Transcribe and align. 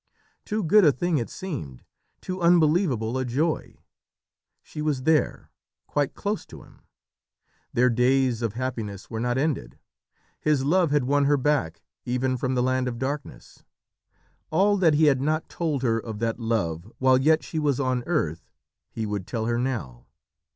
Too 0.45 0.63
good 0.63 0.83
a 0.83 0.91
thing 0.91 1.19
it 1.19 1.29
seemed 1.29 1.83
too 2.21 2.41
unbelievable 2.41 3.19
a 3.19 3.23
joy. 3.23 3.75
She 4.63 4.81
was 4.81 5.03
there 5.03 5.51
quite 5.85 6.15
close 6.15 6.43
to 6.47 6.63
him. 6.63 6.81
Their 7.71 7.91
days 7.91 8.41
of 8.41 8.53
happiness 8.53 9.11
were 9.11 9.19
not 9.19 9.37
ended. 9.37 9.77
His 10.39 10.65
love 10.65 10.89
had 10.89 11.03
won 11.03 11.25
her 11.25 11.37
back, 11.37 11.83
even 12.03 12.35
from 12.35 12.55
the 12.55 12.63
land 12.63 12.87
of 12.87 12.97
darkness. 12.97 13.63
All 14.49 14.75
that 14.77 14.95
he 14.95 15.05
had 15.05 15.21
not 15.21 15.47
told 15.49 15.83
her 15.83 15.99
of 15.99 16.17
that 16.17 16.39
love 16.39 16.91
while 16.97 17.19
yet 17.21 17.43
she 17.43 17.59
was 17.59 17.79
on 17.79 18.01
earth 18.07 18.49
he 18.89 19.05
would 19.05 19.27
tell 19.27 19.45
her 19.45 19.59
now. 19.59 20.07